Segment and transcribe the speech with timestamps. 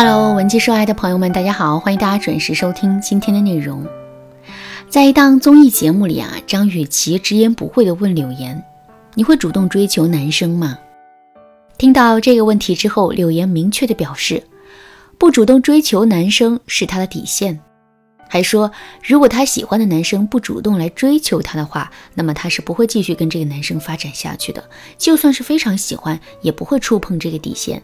[0.00, 3.84] Hello，文姬说爱的朋友们，大家好，欢迎大家准时收听今天的内容。
[4.88, 8.62] 在一档综艺节目里啊，张雨绮直言不讳地问柳岩
[9.14, 10.78] ：“你会主动追求男生吗？”
[11.78, 14.40] 听到这个问题之后，柳岩明确地表示，
[15.18, 17.58] 不主动追求男生是她的底线，
[18.28, 18.70] 还说
[19.02, 24.62] 如果她喜欢的男生不主动来追求她的话，那么她是不会继续跟这个男生发展下去的，
[24.96, 27.82] 就算是非常喜欢，也不会触碰这个底线。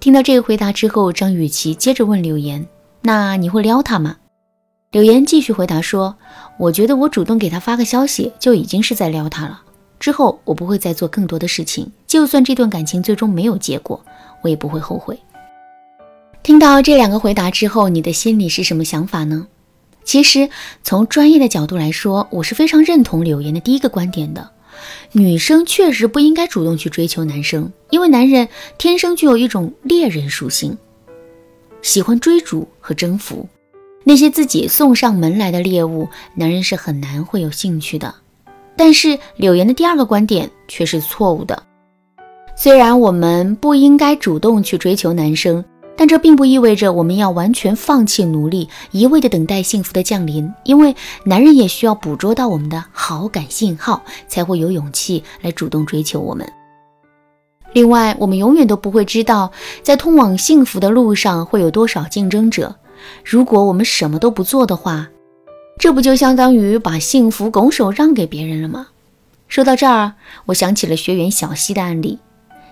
[0.00, 2.66] 听到这个回答之后，张雨绮接着问柳岩
[3.02, 4.16] ：“那你会撩他吗？”
[4.92, 6.16] 柳岩继续回答说
[6.56, 9.60] ：“我觉得我主动给他发个消息就已经是在撩他了。
[9.98, 14.00] 之后我不会再做更多的事情，就算这段感情最终没有结果，
[14.42, 15.18] 我也不会后悔。”
[16.44, 19.48] 听到这两个回答之后，你的心里是什么想法呢？
[20.04, 20.48] 其实
[20.82, 24.48] 从专业的角度来说，我是非常认同柳岩的第一个观点的。
[25.12, 30.76] 女生确实不应该主动去追求男生，因为男人天生具有一种猎人属性，
[31.80, 33.48] 喜欢追逐和征服。
[34.04, 38.14] 那些自己送上门来的猎物，男人是很难会有兴趣的。
[38.76, 41.62] 但是柳岩的第二个观点却是错误的。
[42.56, 45.64] 虽然我们不应该主动去追求男生。
[45.98, 50.54] 但这并不意味着我们要完全放弃努力，一味的等待幸福的降临。
[50.62, 56.48] 因为男人也需要捕捉到我们的好感信号，才会有勇气来主动追求我们。
[57.72, 59.50] 另外，我们永远都不会知道，
[59.82, 62.76] 在通往幸福的路上会有多少竞争者。
[63.24, 65.08] 如果我们什么都不做的话，
[65.80, 68.86] 这不就相当于把幸福拱手让给别人了吗？
[69.48, 70.12] 说到这儿，
[70.46, 72.20] 我想起了学员小溪的案例。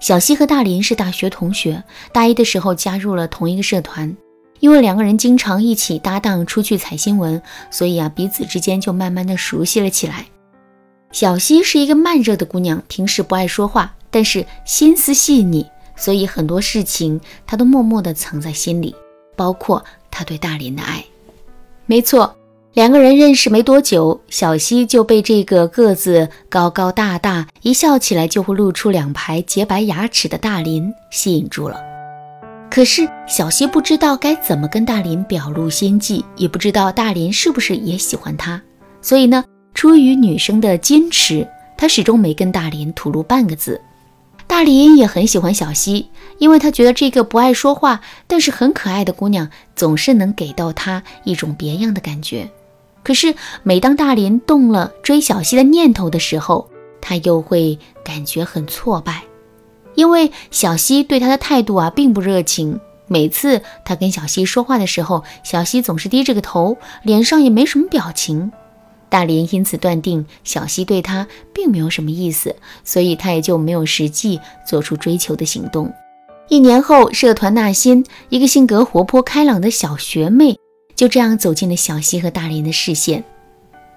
[0.00, 4.16] 小西和大林是大学同学，大一的时候加入了同一个社团。
[4.58, 10.26] 因为两个人经常一起搭档出去采新闻，所以啊，彼此之间就慢慢的熟悉了起来。
[11.12, 18.94] 小西是一个慢热的姑娘，平时不爱说话，但是心思细腻，所以很多事情她都默默的藏在心里，
[19.36, 21.04] 包括她对大林的爱。
[21.86, 22.36] 没错。
[22.72, 31.76] 两个人认识没多久，小西就被这个个子高高大大、一笑起来就会露出两排洁白牙齿的大林吸引住了。
[32.70, 38.62] 可是小西不知道该怎么跟大林表露心迹，也不知道大林是不是也喜欢他，
[39.02, 39.44] 所以呢，
[39.74, 41.44] 出于女生的矜持，
[41.76, 43.80] 她始终没跟大林吐露半个字。
[44.46, 46.08] 大林也很喜欢小西，
[46.38, 52.48] 因为他觉得这个不爱说话但是很可爱的姑娘总是能给到他一种别样的感觉。
[53.02, 56.68] 可是，每当大林动了追小西的念头的时候，
[57.00, 59.22] 他又会感觉很挫败，
[59.94, 62.78] 因为小西对他的态度啊并不热情。
[63.06, 68.52] 每次他跟小西说话的时候，小西总是低着个头，脸上也没什么表情。
[69.08, 75.92] 大林因此断定小西对他并没有什么意思，所以他也就没有实际做出追求的行动。
[76.48, 80.59] 一年后，社团纳新，一个性格活泼开朗的小学妹。
[81.00, 83.24] 就这样走进了小西和大林的视线。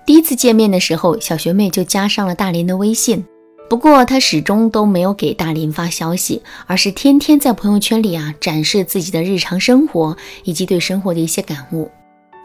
[0.05, 3.25] 第一次见面的时候，小学妹就加上了大林的微信。
[3.69, 10.15] 不过她始终都没有给大林发消息，而是天天在朋友圈里啊展示自己的日常生活
[10.45, 11.91] 以及对生活的一些感悟。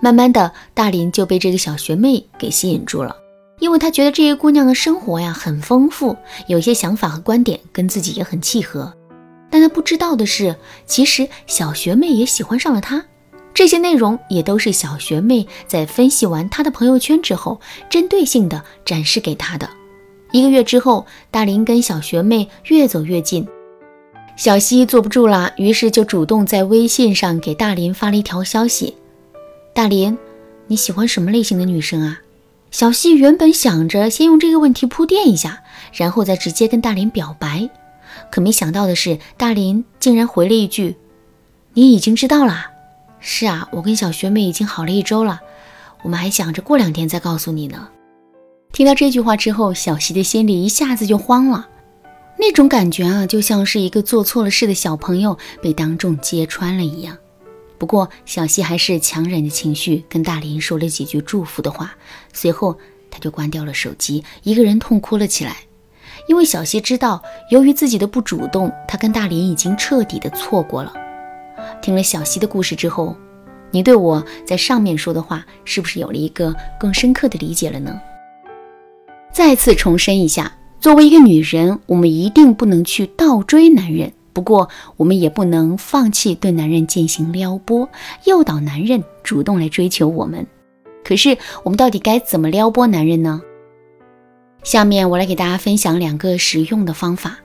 [0.02, 3.14] 慢慢的，大林就被这个小学妹给吸引住了，
[3.60, 6.16] 因为他觉得这个姑娘的生活呀很丰富，
[6.48, 8.92] 有些想法和观点跟自己也很契合。
[9.48, 13.04] 但他不知道的是，其实小学妹也喜欢上了他。
[13.58, 17.60] 这些内容也都是小学妹在分析完他的朋友圈之后，
[17.90, 19.68] 针对性的展示给他的。
[20.30, 23.48] 一个月之后，大林跟小学妹越走越近，
[24.36, 28.96] 小西坐不住了，于是就主动在微信上给大林发了一条消息
[29.74, 30.16] ：“大林，
[30.68, 32.20] 你喜欢什么类型的女生啊？”
[32.70, 37.68] 小西原本想着先用这个问题铺垫一下，然后再直接跟大林表白，
[38.30, 40.94] 可没想到的是，大林竟然回了一句
[41.74, 42.74] ：“你已经知道了。”
[43.20, 45.40] 是啊，我跟小学妹已经好了一周了，
[46.02, 47.88] 我们还想着过两天再告诉你呢。
[48.72, 51.68] 听到这句话之后，小西的心里一下子就慌了，
[52.38, 57.16] 那种感觉啊，就像是一个做错了事的小朋友被当众揭穿了一样。
[57.78, 61.94] 不过，小西还是强忍着情绪跟大林说了几句祝福的话，
[62.32, 62.78] 随后
[63.10, 65.56] 他就关掉了手机，一个人痛哭了起来。
[66.26, 70.92] 因为小西知道，由于自己的不主动，他跟大林已经彻底的错过了。
[71.80, 73.16] 听了小溪的故事之后，
[73.70, 78.00] 你对我在上面说的话是不是有了一个更深刻的理解了呢？
[79.32, 87.88] 再次重申一下，作为一个女人，我们一定不能去倒追男人，不过我们也不能放弃对男人进行撩拨，
[88.24, 90.46] 诱导男人主动来追求我们。
[91.04, 93.40] 可是我们到底该怎么撩拨男人呢？
[94.64, 97.38] 下面我来给大家分享两个实用的方法。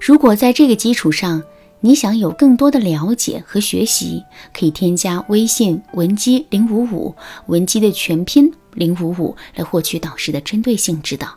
[0.00, 1.42] 如果在这个基础上，
[1.80, 7.14] 你想有更多的了解和学习，可以添加微信文姬零五五，
[7.46, 11.28] 文姬的全拼零五五，来获取导师的针对性指导。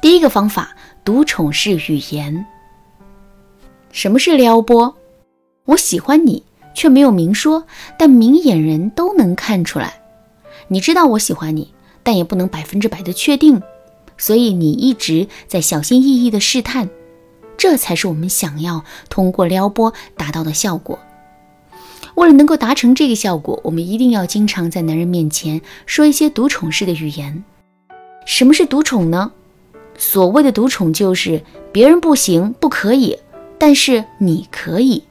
[0.00, 0.74] 第一个方法，
[1.04, 2.46] 独宠式语言。
[3.90, 4.96] 什么是撩拨？
[5.66, 6.42] 我喜欢你，
[6.74, 7.66] 却没有明说，
[7.98, 10.00] 但明眼人都能看出来。
[10.68, 11.72] 你知道我喜欢你，
[12.02, 13.60] 但也不能百分之百的确定，
[14.16, 16.88] 所以你一直在小心翼翼的试探。
[17.56, 20.98] 这才是我们想要通过撩拨达到的效果。
[22.16, 27.44] 为了能够达成这个效果，我们一定要经常在男人面前说一些独宠式的语言。
[28.24, 29.32] 什么是独宠呢？
[29.98, 31.42] 所谓的独宠就是
[31.72, 33.18] 别人不行、不可以，
[33.58, 35.02] 但是你可以。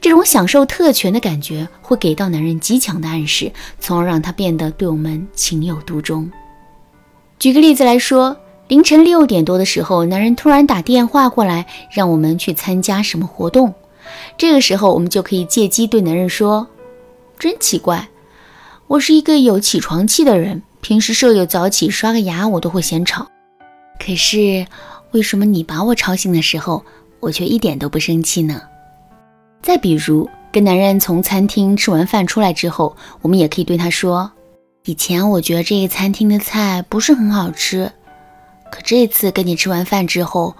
[0.00, 6.30] 这种享受特权的感觉会给到男人极强的暗示，从而让他变得对我们情有独钟。
[7.38, 8.36] 举个例子来说。
[8.68, 13.74] 凌晨六点多的时候，男人突然打电话过来，让我们去参加什么活动。
[14.38, 16.66] 这个时候，我们就可以借机对男人说
[17.38, 18.08] ：“真奇怪，
[18.86, 23.26] 我是一个有起床气的人，平时舍友早起刷个牙，我都会嫌吵。
[23.98, 24.66] 可是，
[25.10, 26.82] 为什么你把我吵醒的时候，
[27.20, 28.62] 我却一点都不生气呢？”
[29.60, 34.32] 再比如，跟男人从餐厅吃完饭出来之后，我们也可以对他说
[34.86, 37.92] ：“以前我觉得这个餐厅的菜不是很好吃。”
[38.72, 40.56] 可这次跟你吃完饭之后，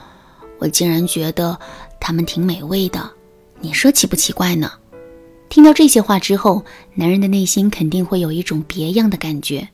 [0.59, 1.59] 我竟然觉得
[1.99, 3.11] 他们挺美味的，
[3.59, 4.71] 你说奇不奇怪呢？
[5.49, 6.63] 听到这些话之后，
[6.95, 9.67] 男人的内心肯定会有一种别样的感觉，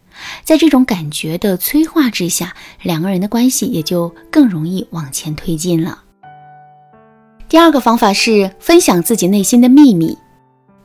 [0.45, 6.05] 在这种感觉的催化之下，两个人的关系也就更容易往前推进了。
[7.49, 10.17] 第二个方法是分享自己内心的秘密。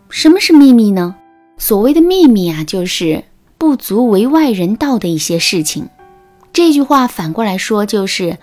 [0.10, 1.16] 什么是秘密呢？
[1.60, 3.24] 所谓的秘密啊，就是
[3.60, 5.88] 不足为外人道的一些事情。
[6.54, 8.38] 这句话反过来说，就是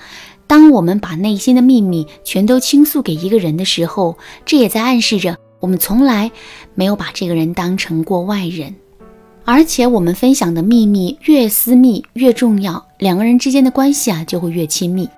[0.48, 6.32] 当我们把内心的秘密全都倾诉给一个人的时候，这也在暗示着我们从来
[6.74, 8.74] 没有把这个人当成过外人。
[9.44, 15.08] 而且，我们分享的秘密越私密越重要，两个人之间的关系啊就会越亲密。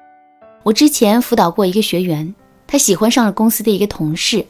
[0.62, 2.34] 我之前辅导过一个学员，
[2.66, 4.46] 他喜欢上了公司的一个同事，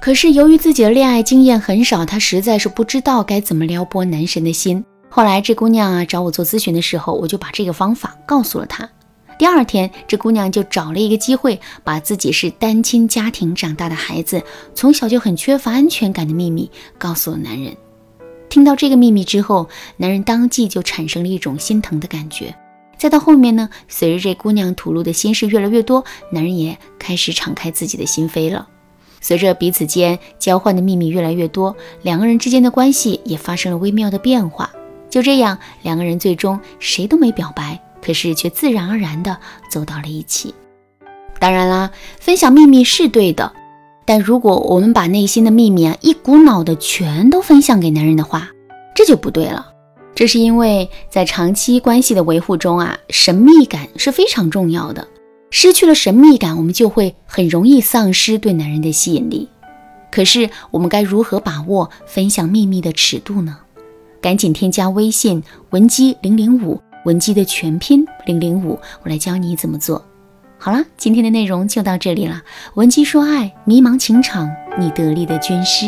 [0.00, 4.84] 可是由于自己的恋爱经验很少，他实在是不知道该怎么撩拨男神的心。
[5.08, 8.88] 后来这姑娘啊找我做咨询的时候，我就把这个方法告诉了她。
[9.38, 14.42] 第二天，这姑娘就找了一个机会，把自己是单亲家庭长大的孩子，
[14.74, 17.76] 从小就很缺乏安全感的秘密告诉了男人。
[18.48, 19.68] 听到这个秘密之后，
[19.98, 22.54] 男人当即就产生了一种心疼的感觉。
[22.96, 28.66] 再到后面呢，随着这姑娘吐露的心事越来越多，男人也开始敞开自己的心扉了。
[29.20, 34.70] 随着彼此间交换的秘密越来越多，两个人之间的关系也发生了微妙的变化。
[35.16, 39.34] 就这样，两个人最终谁都没表白，可是却自然而然地
[39.70, 40.54] 走到了一起。
[41.38, 41.90] 当然啦，
[42.20, 43.50] 分享秘密是对的，
[44.04, 48.50] 但如果我们把内心的秘密啊一股脑的全都分享给男人的话，
[48.94, 49.72] 这就不对了。
[50.14, 55.08] 这是因为在长期关系的维护中啊，神秘感是非常重要的。
[55.50, 59.48] 失去了神秘感，我们就会很容易丧失对男人的吸引力。
[60.12, 63.60] 可是，我们该如何把握分享秘密的尺度呢？
[64.26, 65.40] 赶紧添加微信
[65.70, 70.04] 文姬零零五，文姬的全拼零零五，我来教你怎么做。
[70.58, 72.42] 好了，今天的内容就到这里了。
[72.74, 75.86] 文姬说爱，迷茫情场，你得力的军师。